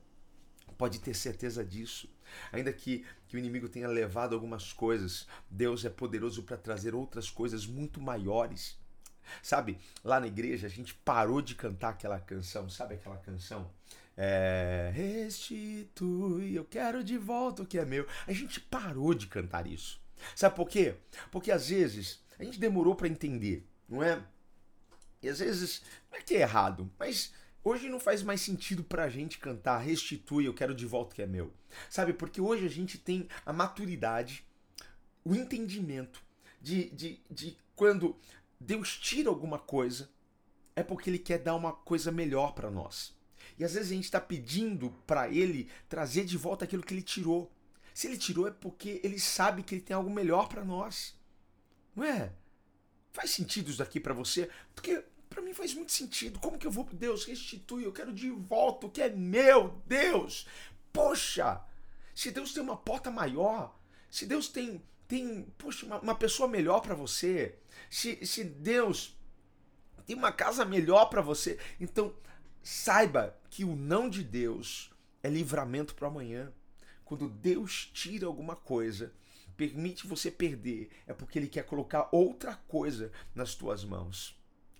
Pode 0.78 1.00
ter 1.00 1.12
certeza 1.12 1.64
disso. 1.64 2.08
Ainda 2.52 2.72
que, 2.72 3.04
que 3.26 3.36
o 3.36 3.38
inimigo 3.38 3.68
tenha 3.68 3.88
levado 3.88 4.32
algumas 4.32 4.72
coisas, 4.72 5.26
Deus 5.50 5.84
é 5.84 5.90
poderoso 5.90 6.44
para 6.44 6.56
trazer 6.56 6.94
outras 6.94 7.28
coisas 7.28 7.66
muito 7.66 8.00
maiores. 8.00 8.78
Sabe, 9.42 9.76
lá 10.04 10.20
na 10.20 10.28
igreja 10.28 10.68
a 10.68 10.70
gente 10.70 10.94
parou 10.94 11.42
de 11.42 11.56
cantar 11.56 11.88
aquela 11.88 12.20
canção, 12.20 12.68
sabe 12.68 12.94
aquela 12.94 13.16
canção? 13.16 13.68
É, 14.16 14.92
restitui, 14.94 16.54
eu 16.54 16.64
quero 16.64 17.02
de 17.02 17.18
volta 17.18 17.64
o 17.64 17.66
que 17.66 17.76
é 17.76 17.84
meu. 17.84 18.06
A 18.24 18.32
gente 18.32 18.60
parou 18.60 19.12
de 19.14 19.26
cantar 19.26 19.66
isso. 19.66 20.00
Sabe 20.32 20.54
por 20.54 20.68
quê? 20.68 20.94
Porque 21.32 21.50
às 21.50 21.70
vezes 21.70 22.20
a 22.38 22.44
gente 22.44 22.60
demorou 22.60 22.94
para 22.94 23.08
entender, 23.08 23.66
não 23.88 24.00
é? 24.00 24.22
E 25.26 25.28
às 25.28 25.40
vezes, 25.40 25.82
não 26.10 26.18
é 26.18 26.22
que 26.22 26.36
é 26.36 26.42
errado, 26.42 26.88
mas 26.96 27.32
hoje 27.64 27.88
não 27.88 27.98
faz 27.98 28.22
mais 28.22 28.40
sentido 28.40 28.84
pra 28.84 29.08
gente 29.08 29.38
cantar 29.38 29.78
restitui, 29.78 30.46
eu 30.46 30.54
quero 30.54 30.72
de 30.72 30.86
volta 30.86 31.12
o 31.12 31.16
que 31.16 31.22
é 31.22 31.26
meu. 31.26 31.52
Sabe? 31.90 32.12
Porque 32.12 32.40
hoje 32.40 32.64
a 32.64 32.70
gente 32.70 32.96
tem 32.96 33.28
a 33.44 33.52
maturidade, 33.52 34.46
o 35.24 35.34
entendimento 35.34 36.22
de, 36.60 36.90
de, 36.90 37.20
de 37.28 37.56
quando 37.74 38.16
Deus 38.60 38.96
tira 38.96 39.28
alguma 39.28 39.58
coisa, 39.58 40.08
é 40.76 40.84
porque 40.84 41.10
Ele 41.10 41.18
quer 41.18 41.38
dar 41.38 41.56
uma 41.56 41.72
coisa 41.72 42.12
melhor 42.12 42.52
para 42.52 42.70
nós. 42.70 43.12
E 43.58 43.64
às 43.64 43.74
vezes 43.74 43.90
a 43.90 43.94
gente 43.94 44.04
está 44.04 44.20
pedindo 44.20 44.90
para 45.06 45.28
Ele 45.28 45.68
trazer 45.88 46.24
de 46.24 46.36
volta 46.36 46.64
aquilo 46.64 46.84
que 46.84 46.94
Ele 46.94 47.02
tirou. 47.02 47.50
Se 47.92 48.06
Ele 48.06 48.16
tirou 48.16 48.46
é 48.46 48.52
porque 48.52 49.00
Ele 49.02 49.18
sabe 49.18 49.64
que 49.64 49.74
Ele 49.74 49.82
tem 49.82 49.96
algo 49.96 50.08
melhor 50.08 50.48
para 50.48 50.64
nós. 50.64 51.16
Não 51.96 52.04
é? 52.04 52.32
Faz 53.12 53.30
sentido 53.30 53.70
isso 53.70 53.78
daqui 53.78 53.98
para 53.98 54.12
você? 54.12 54.50
Porque 54.74 55.02
para 55.36 55.44
mim 55.44 55.52
faz 55.52 55.74
muito 55.74 55.92
sentido. 55.92 56.38
Como 56.38 56.56
que 56.56 56.66
eu 56.66 56.70
vou, 56.70 56.88
Deus, 56.90 57.26
restitui? 57.26 57.84
Eu 57.84 57.92
quero 57.92 58.10
de 58.10 58.30
volta 58.30 58.86
o 58.86 58.90
que 58.90 59.02
é 59.02 59.10
meu, 59.10 59.82
Deus. 59.86 60.48
Poxa, 60.90 61.62
se 62.14 62.30
Deus 62.30 62.54
tem 62.54 62.62
uma 62.62 62.76
porta 62.76 63.10
maior, 63.10 63.78
se 64.10 64.24
Deus 64.24 64.48
tem 64.48 64.82
tem, 65.06 65.44
poxa, 65.58 65.84
uma, 65.84 66.00
uma 66.00 66.14
pessoa 66.14 66.48
melhor 66.48 66.80
para 66.80 66.94
você, 66.94 67.58
se, 67.90 68.24
se 68.24 68.42
Deus 68.42 69.14
tem 70.06 70.16
uma 70.16 70.32
casa 70.32 70.64
melhor 70.64 71.04
para 71.10 71.20
você, 71.20 71.60
então 71.78 72.16
saiba 72.62 73.38
que 73.50 73.62
o 73.62 73.76
não 73.76 74.08
de 74.08 74.24
Deus 74.24 74.90
é 75.22 75.28
livramento 75.28 75.94
para 75.94 76.08
amanhã. 76.08 76.50
Quando 77.04 77.28
Deus 77.28 77.90
tira 77.92 78.26
alguma 78.26 78.56
coisa, 78.56 79.12
permite 79.54 80.06
você 80.06 80.30
perder, 80.30 80.90
é 81.06 81.12
porque 81.12 81.38
Ele 81.38 81.46
quer 81.46 81.64
colocar 81.66 82.08
outra 82.10 82.56
coisa 82.66 83.12
nas 83.34 83.54
tuas 83.54 83.84
mãos. 83.84 84.34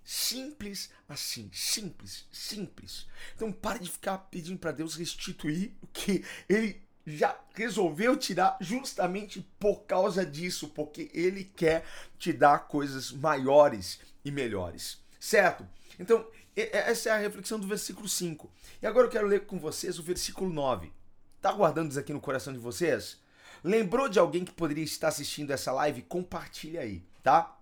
Simples 0.08 0.88
assim, 1.08 1.50
simples, 1.52 2.26
simples. 2.30 3.08
Então 3.34 3.50
pare 3.50 3.80
de 3.80 3.90
ficar 3.90 4.16
pedindo 4.18 4.56
para 4.56 4.70
Deus 4.70 4.94
restituir 4.94 5.72
o 5.82 5.86
que 5.88 6.24
Ele 6.48 6.80
já 7.04 7.36
resolveu 7.54 8.16
tirar 8.16 8.56
justamente 8.60 9.44
por 9.58 9.82
causa 9.82 10.24
disso, 10.24 10.68
porque 10.68 11.10
ele 11.12 11.44
quer 11.44 11.84
te 12.18 12.32
dar 12.32 12.66
coisas 12.66 13.10
maiores 13.10 14.00
e 14.24 14.30
melhores. 14.30 14.98
Certo? 15.20 15.66
Então, 15.98 16.26
essa 16.54 17.10
é 17.10 17.12
a 17.12 17.18
reflexão 17.18 17.58
do 17.60 17.66
versículo 17.66 18.08
5. 18.08 18.50
E 18.82 18.86
agora 18.86 19.06
eu 19.06 19.10
quero 19.10 19.26
ler 19.26 19.46
com 19.46 19.58
vocês 19.58 19.98
o 19.98 20.02
versículo 20.02 20.52
9. 20.52 20.92
Tá 21.40 21.52
guardando 21.52 21.90
isso 21.90 22.00
aqui 22.00 22.12
no 22.12 22.20
coração 22.20 22.52
de 22.52 22.58
vocês? 22.58 23.18
Lembrou 23.62 24.08
de 24.08 24.18
alguém 24.18 24.44
que 24.44 24.52
poderia 24.52 24.84
estar 24.84 25.08
assistindo 25.08 25.52
essa 25.52 25.72
live? 25.72 26.02
Compartilha 26.02 26.80
aí, 26.80 27.04
tá? 27.22 27.56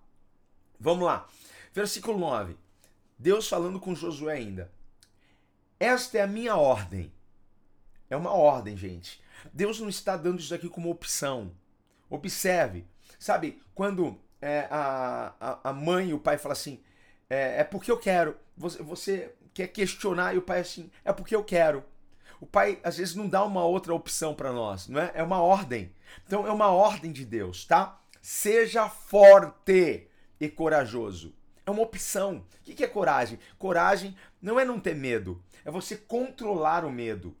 Vamos 0.79 1.05
lá. 1.05 1.27
Versículo 1.75 2.17
9. 2.17 2.55
Deus 3.19 3.49
falando 3.49 3.81
com 3.81 3.93
Josué 3.93 4.35
ainda. 4.35 4.71
Esta 5.77 6.19
é 6.19 6.21
a 6.21 6.27
minha 6.27 6.55
ordem. 6.55 7.11
É 8.09 8.15
uma 8.15 8.31
ordem, 8.31 8.77
gente. 8.77 9.21
Deus 9.51 9.81
não 9.81 9.89
está 9.89 10.15
dando 10.15 10.39
isso 10.39 10.55
aqui 10.55 10.69
como 10.69 10.89
opção. 10.89 11.51
Observe, 12.09 12.85
sabe, 13.19 13.61
quando 13.73 14.17
é, 14.41 14.69
a, 14.71 15.59
a 15.65 15.73
mãe 15.73 16.11
e 16.11 16.13
o 16.13 16.19
pai 16.19 16.37
falam 16.37 16.53
assim, 16.53 16.81
é, 17.29 17.59
é 17.59 17.63
porque 17.65 17.91
eu 17.91 17.97
quero. 17.97 18.37
Você, 18.55 18.81
você 18.81 19.35
quer 19.53 19.67
questionar 19.67 20.33
e 20.33 20.37
o 20.37 20.41
pai 20.41 20.61
assim, 20.61 20.89
é 21.03 21.11
porque 21.11 21.35
eu 21.35 21.43
quero. 21.43 21.83
O 22.39 22.45
pai 22.45 22.79
às 22.85 22.95
vezes 22.95 23.15
não 23.15 23.27
dá 23.27 23.43
uma 23.43 23.65
outra 23.65 23.93
opção 23.93 24.33
para 24.33 24.53
nós, 24.53 24.87
não 24.87 25.01
é? 25.01 25.11
É 25.13 25.23
uma 25.23 25.41
ordem. 25.41 25.91
Então 26.25 26.47
é 26.47 26.51
uma 26.53 26.69
ordem 26.69 27.11
de 27.11 27.25
Deus, 27.25 27.65
tá? 27.65 28.01
Seja 28.21 28.87
forte 28.87 30.07
e 30.39 30.47
corajoso. 30.47 31.33
É 31.65 31.71
uma 31.71 31.81
opção. 31.81 32.45
O 32.61 32.63
que 32.63 32.83
é 32.83 32.87
coragem? 32.87 33.39
Coragem 33.57 34.15
não 34.41 34.59
é 34.59 34.65
não 34.65 34.79
ter 34.79 34.95
medo, 34.95 35.43
é 35.63 35.71
você 35.71 35.97
controlar 35.97 36.85
o 36.85 36.91
medo. 36.91 37.35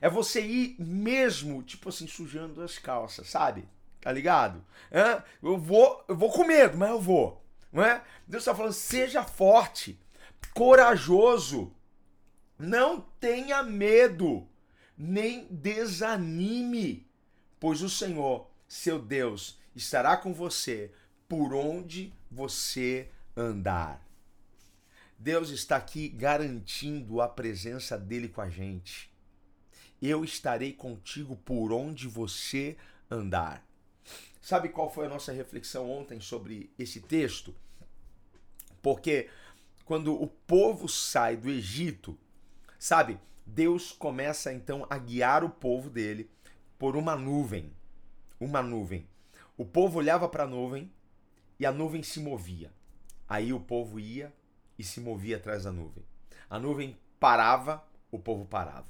É 0.00 0.08
você 0.08 0.40
ir 0.40 0.76
mesmo, 0.78 1.62
tipo 1.62 1.88
assim, 1.88 2.06
sujando 2.06 2.62
as 2.62 2.78
calças, 2.78 3.28
sabe? 3.28 3.68
Tá 4.00 4.12
ligado? 4.12 4.64
É? 4.90 5.22
Eu 5.42 5.58
vou, 5.58 6.04
eu 6.06 6.16
vou 6.16 6.30
com 6.30 6.44
medo, 6.44 6.78
mas 6.78 6.90
eu 6.90 7.00
vou. 7.00 7.44
Não 7.72 7.84
é? 7.84 8.02
Deus 8.26 8.42
está 8.42 8.54
falando, 8.54 8.72
seja 8.72 9.24
forte, 9.24 10.00
corajoso, 10.54 11.74
não 12.58 13.00
tenha 13.20 13.62
medo, 13.62 14.48
nem 14.96 15.46
desanime, 15.50 17.08
pois 17.58 17.82
o 17.82 17.90
Senhor, 17.90 18.48
seu 18.66 18.98
Deus, 18.98 19.58
estará 19.74 20.16
com 20.16 20.32
você 20.32 20.92
por 21.28 21.52
onde 21.54 22.12
você 22.30 23.10
andar. 23.38 24.04
Deus 25.18 25.50
está 25.50 25.76
aqui 25.76 26.08
garantindo 26.08 27.20
a 27.20 27.28
presença 27.28 27.96
dele 27.96 28.28
com 28.28 28.40
a 28.40 28.50
gente 28.50 29.10
eu 30.00 30.24
estarei 30.24 30.72
contigo 30.72 31.36
por 31.36 31.72
onde 31.72 32.06
você 32.06 32.76
andar. 33.10 33.64
Sabe 34.40 34.68
qual 34.68 34.90
foi 34.90 35.06
a 35.06 35.08
nossa 35.08 35.32
reflexão 35.32 35.90
ontem 35.90 36.20
sobre 36.20 36.70
esse 36.78 37.00
texto? 37.00 37.54
Porque 38.80 39.28
quando 39.84 40.14
o 40.14 40.26
povo 40.26 40.88
sai 40.88 41.36
do 41.36 41.50
Egito, 41.50 42.16
sabe, 42.78 43.18
Deus 43.44 43.92
começa 43.92 44.52
então 44.52 44.86
a 44.88 44.96
guiar 44.96 45.42
o 45.42 45.50
povo 45.50 45.90
dele 45.90 46.30
por 46.78 46.96
uma 46.96 47.16
nuvem. 47.16 47.72
Uma 48.38 48.62
nuvem. 48.62 49.06
O 49.56 49.64
povo 49.64 49.98
olhava 49.98 50.28
para 50.28 50.44
a 50.44 50.46
nuvem 50.46 50.90
e 51.58 51.66
a 51.66 51.72
nuvem 51.72 52.02
se 52.02 52.20
movia. 52.20 52.72
Aí 53.28 53.52
o 53.52 53.60
povo 53.60 54.00
ia 54.00 54.32
e 54.78 54.84
se 54.84 55.00
movia 55.00 55.36
atrás 55.36 55.64
da 55.64 55.72
nuvem. 55.72 56.04
A 56.48 56.58
nuvem 56.58 56.98
parava, 57.20 57.84
o 58.10 58.18
povo 58.18 58.44
parava. 58.46 58.86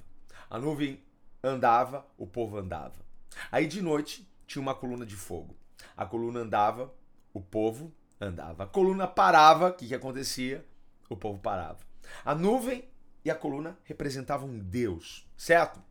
A 0.49 0.59
nuvem 0.59 1.03
andava, 1.43 2.07
o 2.17 2.27
povo 2.27 2.57
andava. 2.59 3.05
Aí 3.51 3.67
de 3.67 3.83
noite 3.83 4.29
tinha 4.47 4.63
uma 4.63 4.75
coluna 4.75 5.05
de 5.05 5.17
fogo. 5.17 5.57
A 5.97 6.07
coluna 6.07 6.41
andava, 6.41 6.93
o 7.33 7.41
povo 7.41 7.93
andava. 8.21 8.65
A 8.65 8.67
coluna 8.67 9.07
parava, 9.07 9.69
o 9.69 9.73
que, 9.73 9.89
que 9.89 9.95
acontecia? 9.95 10.65
O 11.09 11.17
povo 11.17 11.39
parava. 11.39 11.79
A 12.25 12.35
nuvem 12.35 12.89
e 13.25 13.31
a 13.31 13.35
coluna 13.35 13.79
representavam 13.85 14.59
Deus, 14.59 15.27
certo? 15.37 15.83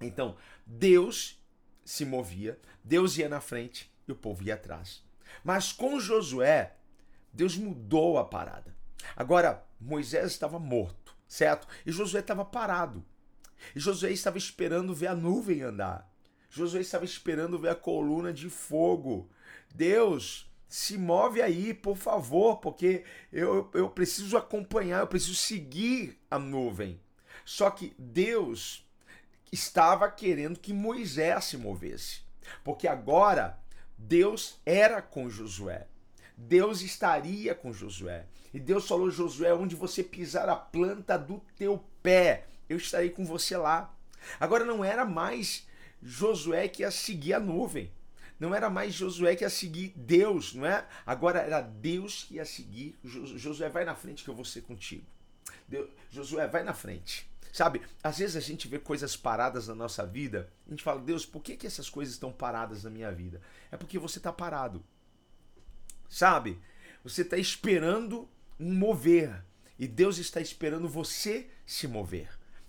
Então, 0.00 0.36
Deus 0.66 1.40
se 1.84 2.04
movia, 2.04 2.58
Deus 2.82 3.16
ia 3.16 3.28
na 3.28 3.40
frente 3.40 3.90
e 4.06 4.12
o 4.12 4.16
povo 4.16 4.42
ia 4.42 4.54
atrás. 4.54 5.04
Mas 5.44 5.72
com 5.72 6.00
Josué, 6.00 6.75
Deus 7.36 7.54
mudou 7.54 8.16
a 8.16 8.24
parada. 8.24 8.74
Agora, 9.14 9.62
Moisés 9.78 10.32
estava 10.32 10.58
morto, 10.58 11.14
certo? 11.28 11.68
E 11.84 11.92
Josué 11.92 12.20
estava 12.20 12.46
parado. 12.46 13.04
E 13.74 13.78
Josué 13.78 14.10
estava 14.10 14.38
esperando 14.38 14.94
ver 14.94 15.08
a 15.08 15.14
nuvem 15.14 15.60
andar. 15.60 16.10
Josué 16.48 16.80
estava 16.80 17.04
esperando 17.04 17.58
ver 17.58 17.68
a 17.68 17.74
coluna 17.74 18.32
de 18.32 18.48
fogo. 18.48 19.28
Deus, 19.74 20.50
se 20.66 20.96
move 20.96 21.42
aí, 21.42 21.74
por 21.74 21.98
favor, 21.98 22.56
porque 22.56 23.04
eu, 23.30 23.70
eu 23.74 23.90
preciso 23.90 24.38
acompanhar, 24.38 25.00
eu 25.00 25.06
preciso 25.06 25.34
seguir 25.34 26.18
a 26.30 26.38
nuvem. 26.38 26.98
Só 27.44 27.68
que 27.70 27.94
Deus 27.98 28.82
estava 29.52 30.10
querendo 30.10 30.58
que 30.58 30.72
Moisés 30.72 31.44
se 31.44 31.58
movesse, 31.58 32.22
porque 32.64 32.88
agora 32.88 33.60
Deus 33.98 34.58
era 34.64 35.02
com 35.02 35.28
Josué. 35.28 35.86
Deus 36.36 36.82
estaria 36.82 37.54
com 37.54 37.72
Josué. 37.72 38.26
E 38.52 38.60
Deus 38.60 38.86
falou: 38.86 39.10
Josué, 39.10 39.54
onde 39.54 39.74
você 39.74 40.02
pisar 40.02 40.48
a 40.48 40.56
planta 40.56 41.18
do 41.18 41.42
teu 41.56 41.82
pé, 42.02 42.46
eu 42.68 42.76
estarei 42.76 43.10
com 43.10 43.24
você 43.24 43.56
lá. 43.56 43.94
Agora 44.38 44.64
não 44.64 44.84
era 44.84 45.04
mais 45.04 45.66
Josué 46.02 46.68
que 46.68 46.82
ia 46.82 46.90
seguir 46.90 47.34
a 47.34 47.40
nuvem. 47.40 47.90
Não 48.38 48.54
era 48.54 48.68
mais 48.68 48.92
Josué 48.92 49.34
que 49.34 49.44
ia 49.44 49.50
seguir 49.50 49.94
Deus, 49.96 50.54
não 50.54 50.66
é? 50.66 50.86
Agora 51.06 51.40
era 51.40 51.60
Deus 51.62 52.24
que 52.24 52.34
ia 52.34 52.44
seguir. 52.44 52.94
Josué 53.02 53.68
vai 53.70 53.84
na 53.84 53.94
frente 53.94 54.22
que 54.22 54.28
eu 54.28 54.34
vou 54.34 54.44
ser 54.44 54.60
contigo. 54.62 55.06
Deus, 55.66 55.88
Josué 56.10 56.46
vai 56.46 56.62
na 56.62 56.74
frente. 56.74 57.28
Sabe, 57.52 57.80
às 58.02 58.18
vezes 58.18 58.36
a 58.36 58.40
gente 58.40 58.68
vê 58.68 58.78
coisas 58.78 59.16
paradas 59.16 59.68
na 59.68 59.74
nossa 59.74 60.04
vida, 60.04 60.52
a 60.66 60.70
gente 60.70 60.82
fala, 60.82 61.00
Deus, 61.00 61.24
por 61.24 61.40
que, 61.42 61.56
que 61.56 61.66
essas 61.66 61.88
coisas 61.88 62.12
estão 62.12 62.30
paradas 62.30 62.84
na 62.84 62.90
minha 62.90 63.10
vida? 63.10 63.40
É 63.72 63.78
porque 63.78 63.98
você 63.98 64.18
está 64.18 64.30
parado. 64.30 64.84
Sabe? 66.08 66.60
Você 67.02 67.22
está 67.22 67.36
esperando 67.36 68.28
um 68.58 68.72
mover. 68.74 69.44
E 69.78 69.86
Deus 69.86 70.18
está 70.18 70.40
esperando 70.40 70.88
você 70.88 71.48
se 71.64 71.86
mover. 71.86 72.28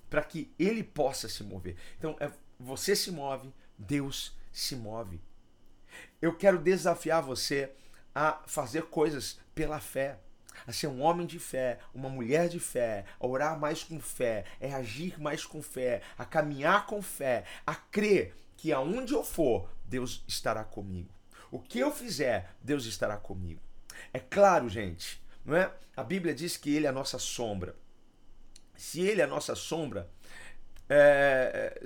Para 0.09 0.23
que 0.23 0.51
Ele 0.59 0.83
possa 0.83 1.29
se 1.29 1.43
mover. 1.43 1.75
Então, 1.97 2.15
é, 2.19 2.31
você 2.59 2.95
se 2.95 3.11
move, 3.11 3.53
Deus 3.77 4.35
se 4.51 4.75
move. 4.75 5.21
Eu 6.21 6.35
quero 6.35 6.57
desafiar 6.57 7.21
você 7.21 7.71
a 8.13 8.41
fazer 8.45 8.83
coisas 8.83 9.39
pela 9.53 9.79
fé 9.79 10.19
a 10.65 10.71
ser 10.71 10.87
um 10.87 11.01
homem 11.01 11.27
de 11.27 11.39
fé, 11.39 11.79
uma 11.93 12.09
mulher 12.09 12.49
de 12.49 12.59
fé, 12.59 13.05
a 13.19 13.27
orar 13.27 13.59
mais 13.59 13.83
com 13.83 13.99
fé, 13.99 14.45
é 14.59 14.73
agir 14.73 15.19
mais 15.19 15.45
com 15.45 15.61
fé, 15.61 16.01
a 16.17 16.25
caminhar 16.25 16.85
com 16.85 17.01
fé, 17.01 17.43
a 17.65 17.75
crer 17.75 18.35
que 18.55 18.71
aonde 18.71 19.13
eu 19.13 19.23
for, 19.23 19.69
Deus 19.85 20.23
estará 20.27 20.63
comigo. 20.63 21.16
O 21.51 21.59
que 21.59 21.79
eu 21.79 21.91
fizer, 21.91 22.55
Deus 22.61 22.85
estará 22.85 23.17
comigo. 23.17 23.61
É 24.13 24.19
claro, 24.19 24.69
gente, 24.69 25.21
não 25.45 25.55
é? 25.55 25.71
A 25.95 26.03
Bíblia 26.03 26.33
diz 26.33 26.57
que 26.57 26.75
ele 26.75 26.85
é 26.85 26.89
a 26.89 26.93
nossa 26.93 27.17
sombra. 27.17 27.75
Se 28.75 29.01
ele 29.01 29.21
é 29.21 29.23
a 29.23 29.27
nossa 29.27 29.55
sombra, 29.55 30.09
é, 30.89 31.81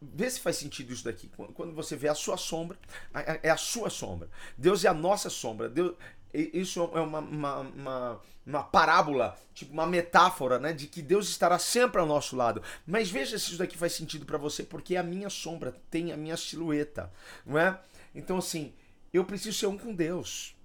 vê 0.00 0.30
se 0.30 0.40
faz 0.40 0.56
sentido 0.56 0.92
isso 0.92 1.04
daqui. 1.04 1.30
Quando 1.54 1.74
você 1.74 1.96
vê 1.96 2.08
a 2.08 2.14
sua 2.14 2.36
sombra, 2.36 2.78
é 3.42 3.50
a 3.50 3.56
sua 3.56 3.90
sombra. 3.90 4.28
Deus 4.56 4.84
é 4.84 4.88
a 4.88 4.94
nossa 4.94 5.28
sombra. 5.28 5.68
Deus, 5.68 5.96
isso 6.32 6.80
é 6.94 7.00
uma, 7.00 7.18
uma, 7.20 7.58
uma, 7.60 8.20
uma, 8.46 8.62
parábola, 8.62 9.36
tipo 9.54 9.72
uma 9.72 9.86
metáfora, 9.86 10.58
né? 10.58 10.72
De 10.72 10.86
que 10.86 11.02
Deus 11.02 11.28
estará 11.28 11.58
sempre 11.58 12.00
ao 12.00 12.06
nosso 12.06 12.36
lado. 12.36 12.62
Mas 12.86 13.10
veja 13.10 13.38
se 13.38 13.46
isso 13.46 13.58
daqui 13.58 13.76
faz 13.76 13.92
sentido 13.92 14.24
para 14.24 14.38
você, 14.38 14.62
porque 14.62 14.94
é 14.94 14.98
a 14.98 15.02
minha 15.02 15.30
sombra 15.30 15.74
tem 15.90 16.12
a 16.12 16.16
minha 16.16 16.36
silhueta, 16.36 17.12
não 17.44 17.58
é? 17.58 17.78
Então, 18.14 18.38
assim, 18.38 18.72
eu 19.12 19.24
preciso 19.24 19.58
ser 19.58 19.66
um 19.66 19.78
com 19.78 19.94
Deus. 19.94 20.56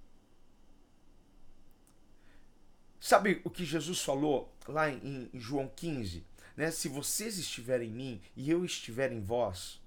Sabe 3.00 3.40
o 3.44 3.50
que 3.50 3.64
Jesus 3.64 4.00
falou 4.00 4.54
lá 4.66 4.90
em, 4.90 5.28
João 5.34 5.68
15? 5.68 6.24
Né? 6.56 6.70
Se 6.70 6.88
vocês 6.88 7.38
estiverem 7.38 7.88
em 7.88 7.92
mim 7.92 8.22
e 8.36 8.50
eu 8.50 8.64
estiver 8.64 9.12
em 9.12 9.20
vós, 9.20 9.80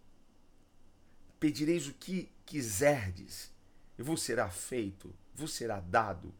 pedireis 1.39 1.87
o 1.87 1.93
que 1.93 2.29
quiserdes 2.45 3.51
e 3.97 4.03
vos 4.03 4.21
será 4.21 4.49
feito 4.49 5.13
vos 5.37 5.53
será 5.53 5.79
dado. 5.79 6.33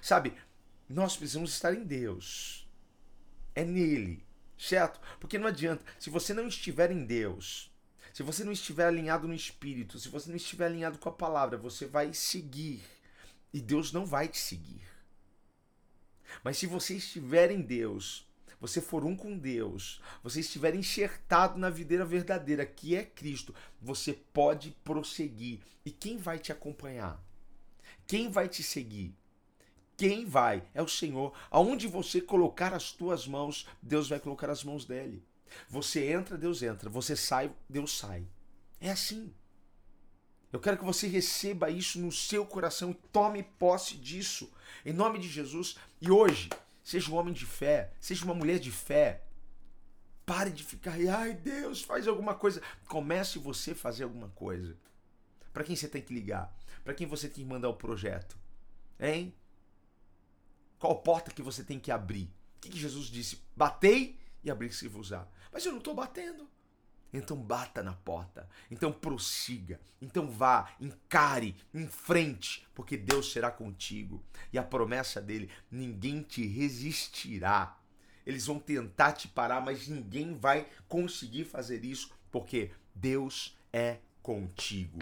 Sabe, 0.00 0.34
nós 0.88 1.16
precisamos 1.16 1.52
estar 1.52 1.74
em 1.74 1.84
Deus. 1.84 2.68
É 3.54 3.64
nele, 3.64 4.24
certo? 4.58 5.00
Porque 5.18 5.38
não 5.38 5.48
adianta, 5.48 5.84
se 5.98 6.10
você 6.10 6.34
não 6.34 6.46
estiver 6.46 6.90
em 6.90 7.04
Deus, 7.04 7.72
se 8.16 8.22
você 8.22 8.42
não 8.42 8.52
estiver 8.52 8.86
alinhado 8.86 9.28
no 9.28 9.34
Espírito, 9.34 9.98
se 9.98 10.08
você 10.08 10.30
não 10.30 10.36
estiver 10.36 10.64
alinhado 10.64 10.96
com 10.96 11.06
a 11.06 11.12
palavra, 11.12 11.58
você 11.58 11.84
vai 11.84 12.14
seguir. 12.14 12.80
E 13.52 13.60
Deus 13.60 13.92
não 13.92 14.06
vai 14.06 14.26
te 14.26 14.38
seguir. 14.38 14.80
Mas 16.42 16.56
se 16.56 16.66
você 16.66 16.96
estiver 16.96 17.50
em 17.50 17.60
Deus, 17.60 18.26
você 18.58 18.80
for 18.80 19.04
um 19.04 19.14
com 19.14 19.36
Deus, 19.36 20.00
você 20.22 20.40
estiver 20.40 20.74
enxertado 20.74 21.58
na 21.58 21.68
videira 21.68 22.06
verdadeira, 22.06 22.64
que 22.64 22.96
é 22.96 23.04
Cristo, 23.04 23.54
você 23.82 24.14
pode 24.14 24.70
prosseguir. 24.82 25.60
E 25.84 25.90
quem 25.90 26.16
vai 26.16 26.38
te 26.38 26.50
acompanhar? 26.50 27.22
Quem 28.06 28.30
vai 28.30 28.48
te 28.48 28.62
seguir? 28.62 29.14
Quem 29.94 30.24
vai? 30.24 30.66
É 30.72 30.80
o 30.80 30.88
Senhor. 30.88 31.34
Aonde 31.50 31.86
você 31.86 32.22
colocar 32.22 32.72
as 32.72 32.92
tuas 32.92 33.26
mãos, 33.26 33.68
Deus 33.82 34.08
vai 34.08 34.18
colocar 34.18 34.48
as 34.48 34.64
mãos 34.64 34.86
dele. 34.86 35.22
Você 35.68 36.06
entra, 36.06 36.36
Deus 36.36 36.62
entra. 36.62 36.88
Você 36.90 37.16
sai, 37.16 37.52
Deus 37.68 37.98
sai. 37.98 38.26
É 38.80 38.90
assim. 38.90 39.34
Eu 40.52 40.60
quero 40.60 40.78
que 40.78 40.84
você 40.84 41.06
receba 41.06 41.70
isso 41.70 41.98
no 41.98 42.12
seu 42.12 42.46
coração 42.46 42.90
e 42.90 42.94
tome 42.94 43.42
posse 43.42 43.96
disso. 43.96 44.50
Em 44.84 44.92
nome 44.92 45.18
de 45.18 45.28
Jesus. 45.28 45.76
E 46.00 46.10
hoje, 46.10 46.48
seja 46.82 47.10
um 47.10 47.16
homem 47.16 47.34
de 47.34 47.44
fé, 47.44 47.92
seja 48.00 48.24
uma 48.24 48.34
mulher 48.34 48.58
de 48.58 48.70
fé. 48.70 49.22
Pare 50.24 50.50
de 50.50 50.64
ficar, 50.64 50.94
ai 50.94 51.34
Deus, 51.34 51.82
faz 51.82 52.08
alguma 52.08 52.34
coisa. 52.34 52.62
Comece 52.88 53.38
você 53.38 53.72
a 53.72 53.76
fazer 53.76 54.04
alguma 54.04 54.28
coisa. 54.30 54.76
Para 55.52 55.64
quem 55.64 55.76
você 55.76 55.88
tem 55.88 56.02
que 56.02 56.12
ligar? 56.12 56.54
Para 56.84 56.94
quem 56.94 57.06
você 57.06 57.28
tem 57.28 57.44
que 57.44 57.50
mandar 57.50 57.68
o 57.68 57.74
projeto? 57.74 58.36
Hein? 58.98 59.34
Qual 60.78 61.00
porta 61.02 61.30
que 61.30 61.42
você 61.42 61.64
tem 61.64 61.78
que 61.78 61.90
abrir? 61.90 62.24
O 62.56 62.60
que, 62.60 62.70
que 62.70 62.78
Jesus 62.78 63.06
disse? 63.06 63.40
Batei 63.56 64.18
e 64.42 64.50
abri-se 64.50 64.88
vos 64.88 65.12
á. 65.12 65.26
Mas 65.56 65.64
eu 65.64 65.72
não 65.72 65.78
estou 65.78 65.94
batendo. 65.94 66.46
Então 67.10 67.34
bata 67.34 67.82
na 67.82 67.94
porta. 67.94 68.46
Então 68.70 68.92
prossiga. 68.92 69.80
Então 70.02 70.30
vá, 70.30 70.70
encare, 70.78 71.56
em 71.72 71.88
frente, 71.88 72.68
porque 72.74 72.94
Deus 72.94 73.32
será 73.32 73.50
contigo. 73.50 74.22
E 74.52 74.58
a 74.58 74.62
promessa 74.62 75.18
dele: 75.18 75.50
ninguém 75.70 76.20
te 76.20 76.46
resistirá. 76.46 77.78
Eles 78.26 78.44
vão 78.44 78.58
tentar 78.58 79.12
te 79.12 79.28
parar, 79.28 79.62
mas 79.62 79.88
ninguém 79.88 80.36
vai 80.36 80.68
conseguir 80.88 81.44
fazer 81.46 81.86
isso, 81.86 82.12
porque 82.30 82.70
Deus 82.94 83.56
é 83.72 84.00
contigo. 84.22 84.98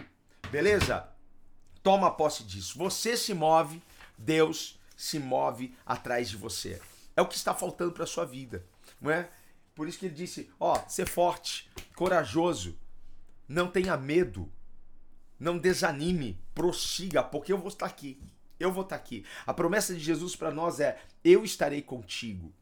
Beleza? 0.49 1.09
Toma 1.83 2.15
posse 2.15 2.45
disso. 2.45 2.77
Você 2.77 3.17
se 3.17 3.33
move, 3.33 3.83
Deus 4.17 4.79
se 4.95 5.19
move 5.19 5.75
atrás 5.85 6.29
de 6.29 6.37
você. 6.37 6.81
É 7.13 7.21
o 7.21 7.27
que 7.27 7.35
está 7.35 7.53
faltando 7.53 7.91
para 7.91 8.05
sua 8.05 8.23
vida, 8.23 8.65
não 9.01 9.11
é? 9.11 9.29
Por 9.75 9.87
isso 9.87 9.99
que 9.99 10.05
ele 10.05 10.15
disse: 10.15 10.49
ó, 10.59 10.81
ser 10.87 11.07
forte, 11.07 11.69
corajoso, 11.95 12.79
não 13.47 13.67
tenha 13.67 13.97
medo, 13.97 14.51
não 15.37 15.57
desanime, 15.57 16.39
prossiga, 16.55 17.21
porque 17.21 17.51
eu 17.51 17.57
vou 17.57 17.67
estar 17.67 17.85
aqui. 17.85 18.19
Eu 18.57 18.71
vou 18.71 18.83
estar 18.83 18.95
aqui. 18.95 19.25
A 19.45 19.53
promessa 19.53 19.93
de 19.93 19.99
Jesus 19.99 20.33
para 20.33 20.49
nós 20.49 20.79
é: 20.79 20.97
eu 21.23 21.43
estarei 21.43 21.81
contigo. 21.81 22.53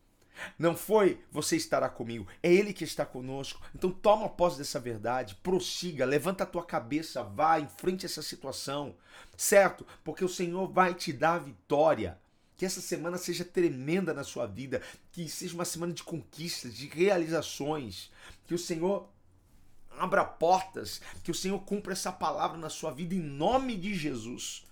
Não 0.58 0.76
foi 0.76 1.24
você 1.32 1.56
estará 1.56 1.88
comigo, 1.88 2.28
é 2.42 2.52
Ele 2.52 2.74
que 2.74 2.84
está 2.84 3.06
conosco. 3.06 3.62
Então 3.76 3.92
toma 3.92 4.28
posse 4.28 4.58
dessa 4.58 4.80
verdade, 4.80 5.36
prossiga, 5.36 6.06
levanta 6.06 6.44
a 6.44 6.48
tua 6.48 6.66
cabeça, 6.66 7.24
vá, 7.24 7.60
enfrente 7.60 8.08
essa 8.08 8.24
situação, 8.24 8.96
certo? 9.38 9.86
Porque 10.04 10.26
o 10.26 10.30
Senhor 10.30 10.68
vai 10.68 10.96
te 10.96 11.14
dar 11.14 11.38
vitória. 11.38 12.20
Que 12.56 12.66
essa 12.66 12.82
semana 12.82 13.18
seja 13.18 13.44
tremenda 13.44 14.14
na 14.14 14.24
sua 14.24 14.46
vida, 14.46 14.82
que 15.12 15.28
seja 15.28 15.56
uma 15.56 15.66
semana 15.66 15.94
de 15.94 16.04
conquistas, 16.04 16.76
de 16.76 16.88
realizações, 16.88 18.12
que 18.46 18.54
o 18.54 18.60
Senhor 18.60 19.10
abra 19.98 20.24
portas, 20.24 21.02
que 21.24 21.32
o 21.32 21.36
Senhor 21.36 21.60
cumpra 21.60 21.94
essa 21.94 22.12
palavra 22.12 22.58
na 22.58 22.70
sua 22.70 22.92
vida 22.92 23.14
em 23.16 23.22
nome 23.22 23.76
de 23.76 23.94
Jesus 23.94 24.64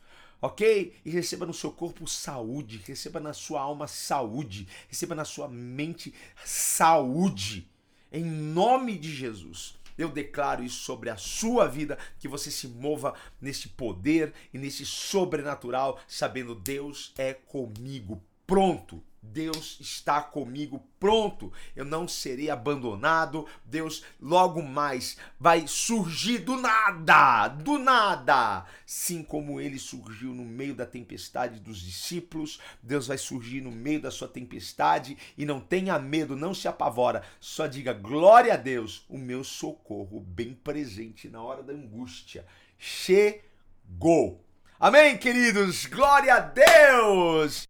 ok? 0.42 1.00
E 1.06 1.12
receba 1.12 1.46
no 1.46 1.54
seu 1.54 1.72
corpo 1.72 2.08
saúde, 2.08 2.82
receba 2.86 3.20
na 3.20 3.32
sua 3.32 3.62
alma 3.62 3.88
saúde, 3.88 4.68
receba 4.90 5.14
na 5.14 5.24
sua 5.24 5.48
mente 5.48 6.14
saúde, 6.44 7.70
em 8.12 8.24
nome 8.26 8.98
de 8.98 9.14
Jesus. 9.14 9.80
Eu 10.02 10.10
declaro 10.10 10.64
isso 10.64 10.84
sobre 10.84 11.10
a 11.10 11.18
sua 11.18 11.68
vida, 11.68 11.98
que 12.20 12.28
você 12.28 12.50
se 12.50 12.68
mova 12.68 13.14
nesse 13.40 13.70
poder 13.70 14.34
e 14.52 14.58
nesse 14.58 14.86
sobrenatural, 14.86 16.00
sabendo 16.08 16.56
Deus 16.56 17.14
é 17.18 17.34
comigo. 17.34 18.22
Pronto, 18.48 19.04
Deus 19.24 19.78
está 19.80 20.20
comigo, 20.20 20.84
pronto, 21.00 21.54
eu 21.76 21.86
não 21.86 22.08
serei 22.08 22.50
abandonado. 22.50 23.46
Deus 23.64 24.04
logo 24.20 24.64
mais 24.64 25.16
vai 25.40 25.68
surgir 25.68 26.40
do 26.40 26.58
nada, 26.58 27.48
do 27.50 27.78
nada. 27.78 28.66
Sim, 28.84 29.22
como 29.22 29.62
ele 29.62 29.78
surgiu 29.78 30.34
no 30.34 30.44
meio 30.44 30.74
da 30.74 30.88
tempestade 30.88 31.60
dos 31.60 31.80
discípulos, 31.80 32.60
Deus 32.82 33.06
vai 33.06 33.18
surgir 33.18 33.62
no 33.62 33.72
meio 33.72 34.02
da 34.02 34.10
sua 34.10 34.28
tempestade 34.28 35.16
e 35.38 35.46
não 35.46 35.60
tenha 35.60 36.00
medo, 36.00 36.36
não 36.36 36.54
se 36.54 36.68
apavora. 36.68 37.24
Só 37.40 37.68
diga 37.68 37.94
glória 37.94 38.56
a 38.56 38.58
Deus, 38.58 39.06
o 39.08 39.20
meu 39.20 39.44
socorro 39.44 40.20
bem 40.20 40.54
presente 40.56 41.30
na 41.30 41.44
hora 41.44 41.62
da 41.62 41.74
angústia. 41.74 42.44
Chegou. 42.78 44.44
Amém, 44.84 45.16
queridos. 45.16 45.86
Glória 45.86 46.34
a 46.34 46.40
Deus. 46.40 47.60